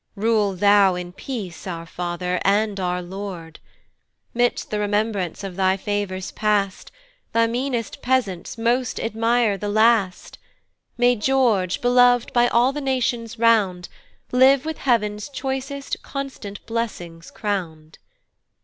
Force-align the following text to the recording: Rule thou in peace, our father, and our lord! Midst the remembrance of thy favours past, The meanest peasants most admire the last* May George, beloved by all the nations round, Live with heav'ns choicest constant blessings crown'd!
Rule 0.15 0.55
thou 0.55 0.95
in 0.95 1.11
peace, 1.13 1.67
our 1.67 1.85
father, 1.85 2.39
and 2.43 2.79
our 2.79 3.03
lord! 3.03 3.59
Midst 4.33 4.71
the 4.71 4.79
remembrance 4.79 5.43
of 5.43 5.55
thy 5.55 5.77
favours 5.77 6.31
past, 6.31 6.91
The 7.33 7.47
meanest 7.47 8.01
peasants 8.01 8.57
most 8.57 8.99
admire 8.99 9.59
the 9.59 9.69
last* 9.69 10.39
May 10.97 11.15
George, 11.15 11.81
beloved 11.81 12.33
by 12.33 12.47
all 12.47 12.73
the 12.73 12.81
nations 12.81 13.37
round, 13.37 13.89
Live 14.31 14.65
with 14.65 14.79
heav'ns 14.79 15.29
choicest 15.29 16.01
constant 16.01 16.65
blessings 16.65 17.29
crown'd! 17.29 17.99